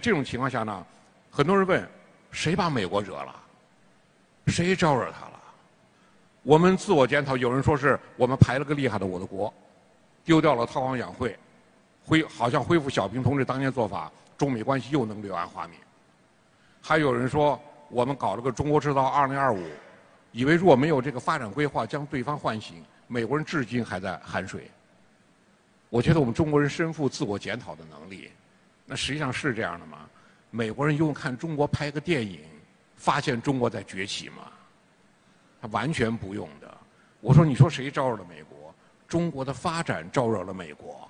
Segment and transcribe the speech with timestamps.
[0.00, 0.86] 这种情况下呢，
[1.30, 1.86] 很多人问：
[2.30, 3.34] 谁把美国惹了？
[4.46, 5.40] 谁招惹他了？
[6.42, 9.52] 我们自我检讨，有人说是我们排了个厉害的我的国，
[10.24, 11.36] 丢掉了韬光养晦，
[12.04, 15.78] 恢好像恢复小平同志当年做法，中美关系又能柳暗花明。
[16.80, 17.60] 还有人说
[17.90, 19.62] 我们搞了个中国制造二零二五，
[20.32, 22.82] 以为如果没有这个发展规划，将对方唤醒。
[23.08, 24.70] 美国人至今还在含水。
[25.90, 28.30] 我觉得我们中国人身负自我检讨的能力。
[28.90, 30.08] 那实际上是这样的吗？
[30.50, 32.40] 美国人用看中国拍个电影，
[32.96, 34.50] 发现中国在崛起吗？
[35.60, 36.78] 他完全不用的。
[37.20, 38.74] 我说，你说谁招惹了美国？
[39.06, 41.06] 中国的发展招惹了美国。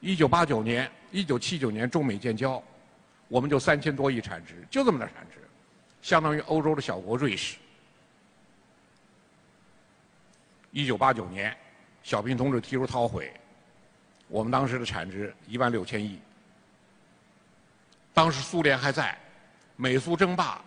[0.00, 2.60] 一九八九年、一九七九年中美建交，
[3.28, 5.38] 我们就三千多亿产值，就这么点产值，
[6.02, 7.56] 相当于欧洲的小国瑞士。
[10.72, 11.56] 一九八九年，
[12.02, 13.32] 小平同志提出韬晦。
[14.28, 16.18] 我们当时的产值一万六千亿，
[18.12, 19.16] 当时苏联还在，
[19.76, 20.60] 美苏争霸，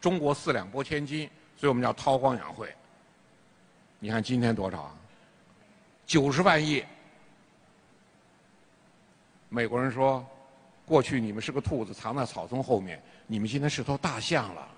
[0.00, 2.74] 中国四两拨千斤，所以我们叫韬光养晦。
[3.98, 4.96] 你看今天多少？
[6.06, 6.84] 九十万亿。
[9.48, 10.26] 美国人说，
[10.84, 14.68] 过去你们是个兔子，藏在草丛后面，你们今天是头大象了，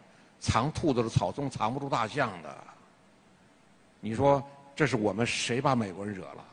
[0.41, 2.65] 藏兔子的草丛藏不住大象的。
[4.01, 4.43] 你说
[4.77, 6.45] 这是我们谁把美国人惹了？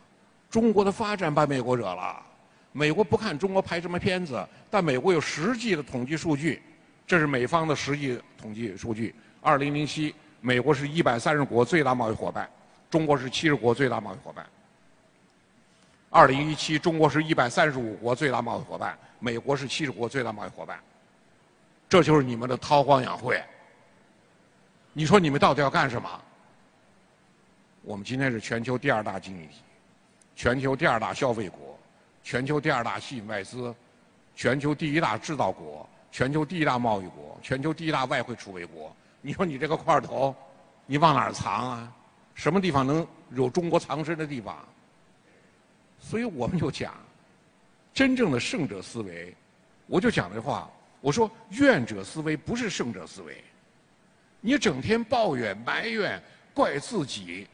[0.55, 2.25] 中国的发展把美国惹了，
[2.71, 6.61] 美国不看中国拍什么片子，但美国有实际的统计数据，
[7.05, 9.13] 这是美方的实际统计数据。
[9.41, 12.49] 二零零七，美国是一百三十国最大贸易伙伴，
[12.89, 14.47] 中国是七十国最大贸易伙伴。
[16.09, 20.79] 二零一七，中国是一百三十五国最大贸易伙伴，美国是七十国最大贸易伙伴。
[21.89, 23.43] 这就是你们的韬光养晦。
[24.93, 26.09] 你说你们到底要干什么？
[27.81, 29.55] 我们今天是全球第二大经济体。
[30.35, 31.79] 全球第二大消费国，
[32.21, 33.73] 全球第二大吸引外资，
[34.35, 38.93] 全球第一大制造国，全球第一大贸易国，全球第一大外汇储备国。
[39.21, 40.35] 你说你这个块头，
[40.85, 41.93] 你往哪儿藏啊？
[42.33, 44.57] 什么地方能有中国藏身的地方？
[45.99, 46.93] 所以我们就讲，
[47.93, 49.33] 真正的胜者思维，
[49.87, 53.41] 我就讲这话，我说怨者思维不是胜者思维。
[54.41, 56.21] 你整天抱怨、埋怨、
[56.53, 57.47] 怪自己、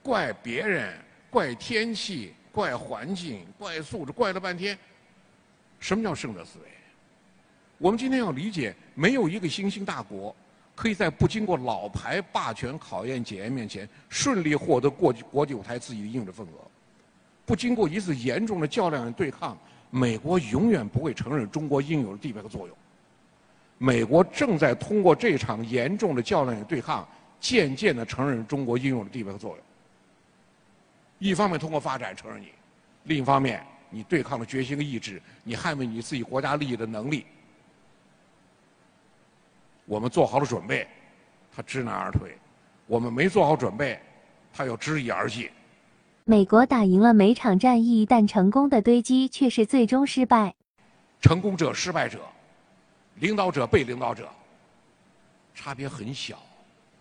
[0.00, 0.96] 怪别人。
[1.30, 4.76] 怪天气，怪环境，怪素质，怪了半天。
[5.78, 6.64] 什么叫胜者思维？
[7.78, 10.34] 我们今天要理解，没有一个新兴大国
[10.74, 16.52] 可以在不经过老牌霸权考验检验面前，顺利获得国际国际舞台自己的应有的份额。
[17.46, 19.56] 不经过一次严重的较量与对抗，
[19.90, 22.76] 美国永远不会承认中国应有的地位和作用。
[23.78, 27.08] 美国正在通过这场严重的较量与对抗，
[27.40, 29.64] 渐渐地承认中国应有的地位和作用。
[31.20, 32.50] 一方面通过发展承认你，
[33.04, 37.26] 另一方面你对抗的决心和意志，你捍卫你自己国家利益的能力，
[39.84, 40.88] 我们做好了准备，
[41.54, 42.30] 他知难而退；
[42.86, 44.00] 我们没做好准备，
[44.50, 45.50] 他又知易而进。
[46.24, 50.54] 美国打赢了每场战役，但成功的堆积却是最终失败。
[51.20, 52.20] 成功者、失败者，
[53.16, 54.26] 领导者、被领导者，
[55.54, 56.38] 差别很小，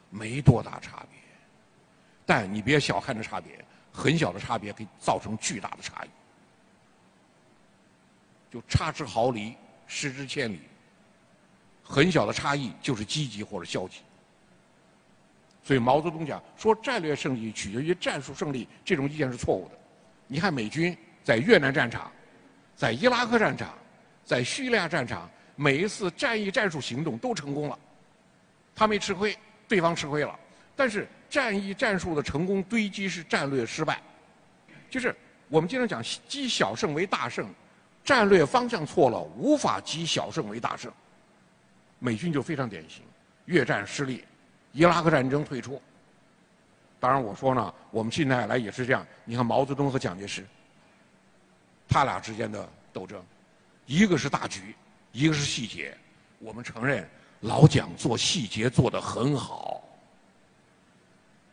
[0.10, 1.22] 没多大差别。
[2.26, 3.64] 但你别小看这差别。
[4.00, 6.10] 很小的差别可以造成巨大的差异，
[8.50, 9.54] 就差之毫厘，
[9.88, 10.62] 失之千里。
[11.84, 14.00] 很小的差异就是积极或者消极。
[15.64, 19.78] 所以毛泽东讲说战略胜利取决于战术胜利，这种意见是错误的。
[20.28, 22.10] 你看美军在越南战场、
[22.78, 23.78] 在伊拉克战场、
[24.24, 27.78] 在叙利亚战场，每一次战役战术行动都成功了，
[28.74, 30.40] 他没吃亏，对方吃亏了。
[30.76, 34.02] 但是战役战术的成功堆积是战略失败，
[34.90, 35.16] 就是
[35.48, 37.48] 我们经常讲积小胜为大胜，
[38.04, 40.92] 战略方向错了，无法积小胜为大胜。
[42.00, 43.04] 美军就非常典型，
[43.46, 44.24] 越战失利，
[44.72, 45.82] 伊拉克战争退出。
[47.00, 49.06] 当然我说呢，我们近代来也是这样。
[49.24, 50.46] 你看毛泽东和蒋介石，
[51.88, 53.24] 他俩之间的斗争，
[53.86, 54.76] 一个是大局，
[55.12, 55.96] 一个是细节。
[56.40, 57.08] 我们承认
[57.42, 59.84] 老蒋做细节做得很好。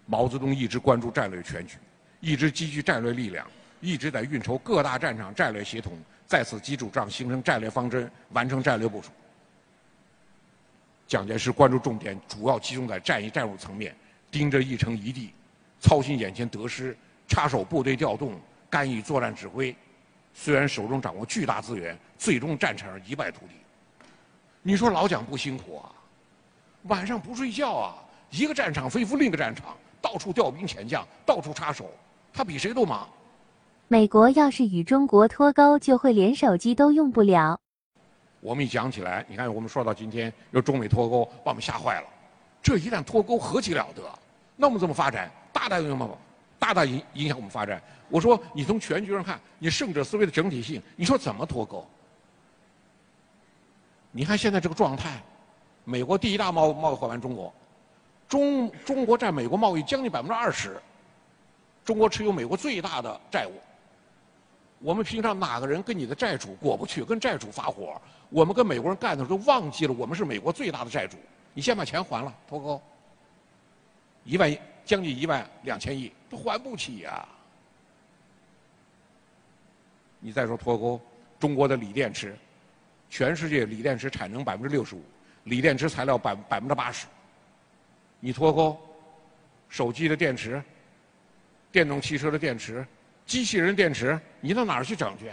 [0.06, 1.76] 毛泽东一直关注战略全局，
[2.20, 3.47] 一直积聚战略力量，
[3.81, 9.11] 一直在运筹各大战场战略协同，在此基础上形成战略方针，完成战略部署。
[11.08, 13.94] 蒋介石关注重点主要集中在战役战术层面，
[14.31, 15.32] 盯着一城一地，
[15.81, 16.97] 操心眼前得失，
[17.29, 19.75] 插手部队调动，干预作战指挥。
[20.35, 23.55] 虽然手中掌握巨大资源，最终战场上一败涂地。
[24.62, 25.91] 你说老蒋不辛苦啊？
[26.82, 27.94] 晚上不睡觉啊？
[28.31, 29.76] 一个战场飞赴另一个战场。
[30.06, 31.91] 到处调兵遣将，到处插手，
[32.32, 33.08] 他比谁都忙。
[33.88, 37.58] 美国要是与中国脱钩，就会连手机都用不了。
[38.38, 42.06] 我们一讲起来，你看我们说到今天，又中美脱钩，把我们吓坏了。
[42.62, 44.03] 这一旦脱钩，何其了得？
[44.55, 45.29] 那我们怎么发展？
[45.53, 46.19] 大大影响
[46.56, 47.82] 大大影影响我们发展。
[48.08, 51.85] 我说，你从全局上看，你胜者思维的整体性，你说怎么脱钩？
[54.12, 55.20] 你看现在这个状态，
[55.82, 57.53] 美国第一大贸贸易伙伴中国，
[58.28, 60.81] 中中国占美国贸易将近百分之二十，
[61.84, 63.52] 中国持有美国最大的债务。
[64.78, 68.00] 我们平常哪个人跟你的债主过不去，跟债主发火？
[68.28, 71.17] 我们跟美国人干的时候都忘记了，我们是美国最大的债主。
[71.55, 72.82] 你先把钱还了，脱钩，
[74.25, 77.26] 一万将近一万两千亿都还不起呀！
[80.20, 81.00] 你再说脱钩，
[81.38, 82.37] 中国的锂电池，
[83.08, 85.02] 全世界锂电池产能百分之六十五，
[85.44, 87.06] 锂电池材料百百分之八十，
[88.21, 88.79] 你脱钩，
[89.69, 90.63] 手机的电池，
[91.71, 92.87] 电动汽车的电池。
[93.25, 95.31] 机器人电池，你到哪儿去整去？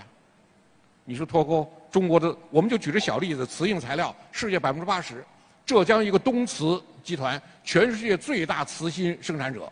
[1.05, 5.23] 你说脱钩，中国的我们就举个小例子，磁性材料世界百分之八十，
[5.65, 9.71] 浙江一个东磁集团，全世界最大磁芯生产者。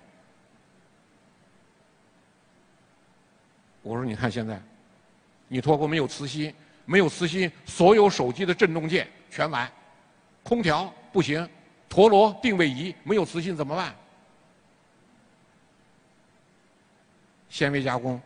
[3.81, 4.62] 我说你看现在，
[5.48, 6.54] 你脱钩没有磁芯，
[6.86, 9.68] 没有磁芯，所有手机的振动件全完，
[10.44, 11.50] 空调不行，
[11.91, 13.93] 陀螺定位仪没有磁性怎么办？
[17.49, 18.19] 纤维加工，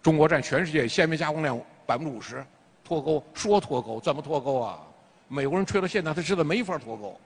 [0.00, 2.46] 中国占全世界纤维加工量百分之五十，
[2.84, 4.78] 脱钩说脱钩怎么脱钩啊？
[5.26, 7.18] 美国人吹到现在，他知道没法脱钩，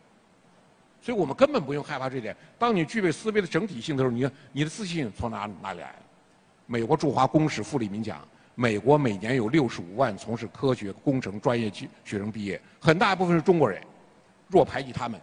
[1.03, 2.35] 所以我们根本不用害怕这点。
[2.59, 5.95] 当你具备思维的整体性的时候，你你的自信从哪哪里来？
[6.65, 13.79] 美国驻华公使傅立民讲，美国每年有六十五万从事科学工程专业学生毕业，很大一部分是中国人。
[14.49, 15.21] 若排挤他们，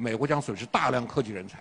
[0.00, 1.58] 美国将损失大量科技人才。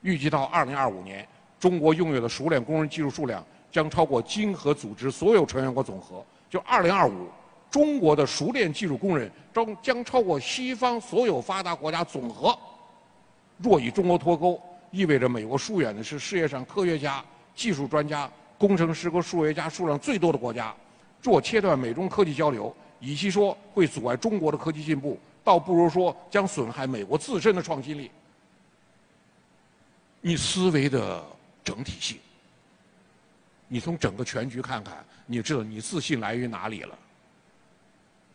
[0.00, 1.26] 预计到二零二五年。
[1.60, 3.42] 中国拥有的熟练工人技术数量
[3.72, 6.22] 将超过经合组织所有成员国总和。
[6.50, 7.10] 就2025，
[7.70, 12.54] 中国的熟练技术工人中将超过西方所有发达国家总和。
[13.56, 14.60] 若与中国脱钩，
[14.90, 17.24] 意味着美国疏远的是世界上科学家、
[17.54, 20.74] 技术专家、工程师和数学家数量最多的国家。
[21.22, 28.10] 若切断美中科技交流，与其说会阻碍中国的科技进步，倒不如说将损害美国自身的创新力。
[30.20, 31.24] 你思维的。
[31.64, 32.18] 整体性，
[33.68, 36.94] 你从整个全局看看，你知道你自信来源于哪里了。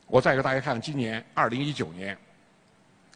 [0.07, 2.17] 我再给大家看看，今年二零一九年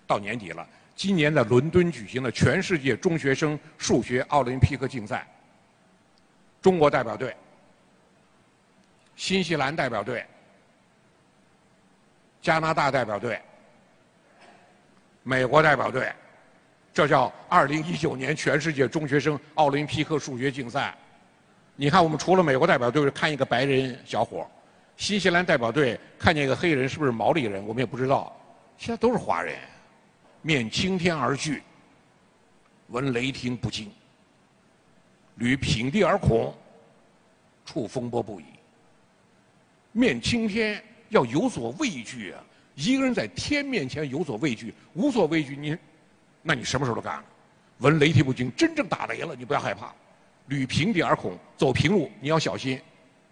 [0.06, 5.28] 到年底了，今年在伦敦举行的全世界中学生数学奥林匹克竞赛，
[6.62, 7.36] 中国代表队、
[9.16, 10.24] 新西兰代表队、
[12.40, 13.42] 加拿大代表队、
[15.24, 16.12] 美国代表队。
[16.94, 20.94] 这叫二零一九年全世界中学生奥林匹克数学竞赛。
[21.76, 24.48] 你看，我们除了美国代表队看一个白人小伙
[24.96, 27.66] 新西兰代表队看见一个黑人，是不是毛利人？
[27.66, 28.32] 我们也不知道。
[28.78, 29.56] 现在都是华人，
[30.44, 31.64] 面青天而惧，
[32.90, 33.92] 闻雷霆不惊，
[35.36, 36.54] 履平地而恐，
[37.66, 38.46] 触风波不已。
[39.92, 42.44] 面青天要有所畏惧啊！
[42.76, 45.78] 一个人在天面前有所畏惧，无所畏惧，你。
[46.42, 47.26] 那你什么时候都干了？
[47.80, 49.94] 闻雷霆不惊，真正打雷了，你不要害怕。
[50.48, 52.80] 履平地而恐，走平路你要小心，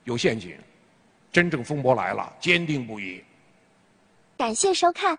[0.05, 0.55] 有陷阱。
[1.31, 3.23] 真正风波来了，坚定不移。
[4.38, 5.17] 感谢收看。